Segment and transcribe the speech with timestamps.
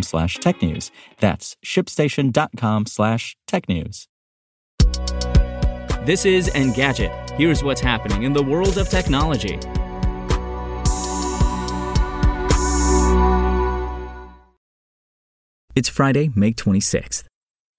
[0.00, 0.90] slash tech news.
[1.20, 4.08] That's shipstation.com slash tech news.
[6.06, 7.30] This is Engadget.
[7.32, 9.58] Here's what's happening in the world of technology.
[15.74, 17.24] It's Friday, May 26th.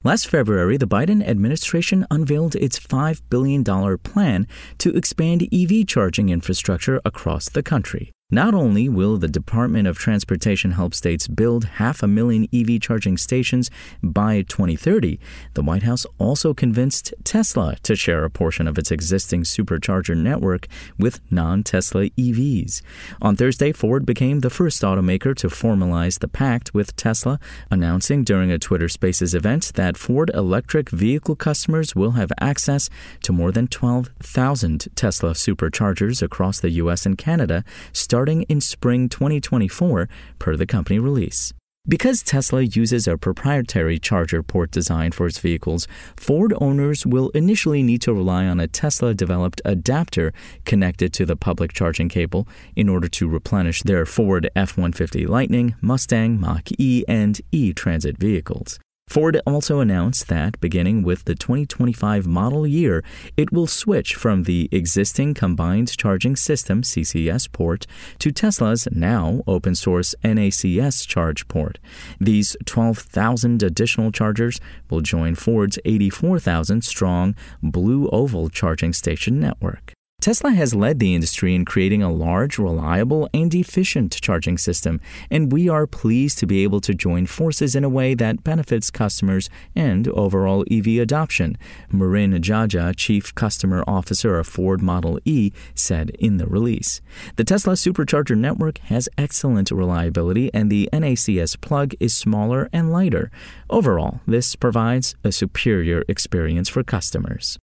[0.03, 3.63] Last February, the Biden administration unveiled its $5 billion
[3.99, 4.47] plan
[4.79, 8.11] to expand EV charging infrastructure across the country.
[8.33, 13.15] Not only will the Department of Transportation help states build half a million EV charging
[13.15, 13.69] stations
[14.01, 15.19] by 2030,
[15.53, 20.67] the White House also convinced Tesla to share a portion of its existing supercharger network
[20.97, 22.81] with non Tesla EVs.
[23.21, 28.51] On Thursday, Ford became the first automaker to formalize the pact with Tesla, announcing during
[28.51, 32.89] a Twitter Spaces event that Ford electric vehicle customers will have access
[33.21, 37.05] to more than 12,000 Tesla superchargers across the U.S.
[37.05, 40.07] and Canada starting in spring 2024,
[40.39, 41.53] per the company release.
[41.85, 45.85] Because Tesla uses a proprietary charger port design for its vehicles,
[46.15, 50.31] Ford owners will initially need to rely on a Tesla developed adapter
[50.63, 55.75] connected to the public charging cable in order to replenish their Ford F 150 Lightning,
[55.81, 58.79] Mustang, Mach E, and E Transit vehicles.
[59.07, 63.03] Ford also announced that beginning with the 2025 model year,
[63.37, 67.85] it will switch from the existing Combined Charging System CCS port
[68.17, 71.77] to Tesla's now open source NACS charge port.
[72.19, 79.93] These 12,000 additional chargers will join Ford's 84,000 strong Blue Oval charging station network.
[80.23, 85.51] Tesla has led the industry in creating a large, reliable, and efficient charging system, and
[85.51, 89.49] we are pleased to be able to join forces in a way that benefits customers
[89.75, 91.57] and overall EV adoption,
[91.91, 97.01] Marin Gjaja, Chief Customer Officer of Ford Model E, said in the release.
[97.35, 103.29] The Tesla Supercharger network has excellent reliability, and the NACS plug is smaller and lighter.
[103.69, 107.59] Overall, this provides a superior experience for customers.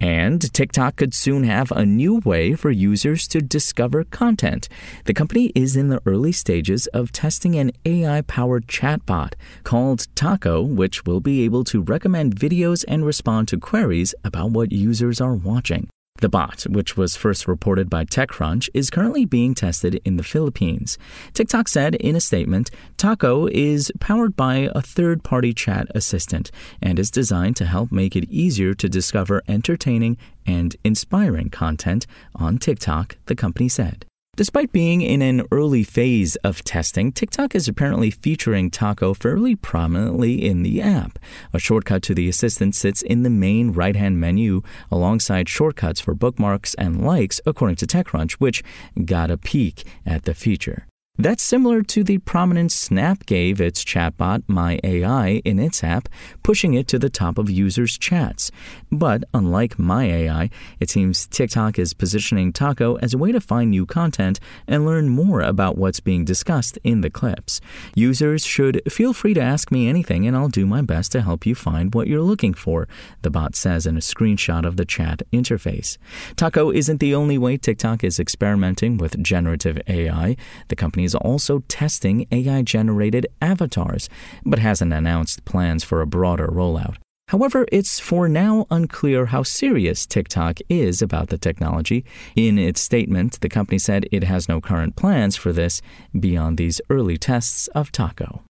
[0.00, 4.68] And TikTok could soon have a new way for users to discover content.
[5.04, 10.66] The company is in the early stages of testing an AI powered chatbot called Tako,
[10.66, 15.34] which will be able to recommend videos and respond to queries about what users are
[15.34, 15.88] watching.
[16.20, 20.98] The bot, which was first reported by TechCrunch, is currently being tested in the Philippines.
[21.32, 26.50] TikTok said in a statement Tako is powered by a third party chat assistant
[26.82, 32.58] and is designed to help make it easier to discover entertaining and inspiring content on
[32.58, 34.04] TikTok, the company said.
[34.36, 40.46] Despite being in an early phase of testing, TikTok is apparently featuring Tako fairly prominently
[40.46, 41.18] in the app.
[41.52, 46.14] A shortcut to the assistant sits in the main right hand menu alongside shortcuts for
[46.14, 48.62] bookmarks and likes, according to TechCrunch, which
[49.04, 50.86] got a peek at the feature.
[51.20, 56.08] That's similar to the prominence Snap gave its chatbot My AI in its app,
[56.42, 58.50] pushing it to the top of users' chats.
[58.90, 60.48] But unlike My AI,
[60.80, 65.10] it seems TikTok is positioning Tako as a way to find new content and learn
[65.10, 67.60] more about what's being discussed in the clips.
[67.94, 71.44] Users should feel free to ask me anything and I'll do my best to help
[71.44, 72.88] you find what you're looking for,
[73.20, 75.98] the bot says in a screenshot of the chat interface.
[76.36, 80.34] Tako isn't the only way TikTok is experimenting with generative AI.
[80.68, 84.08] The company is also testing AI generated avatars,
[84.44, 86.96] but hasn't announced plans for a broader rollout.
[87.28, 92.04] However, it's for now unclear how serious TikTok is about the technology.
[92.36, 95.80] In its statement, the company said it has no current plans for this
[96.18, 98.42] beyond these early tests of Tako.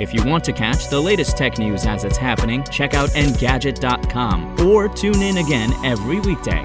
[0.00, 4.66] If you want to catch the latest tech news as it's happening, check out Engadget.com
[4.66, 6.64] or tune in again every weekday.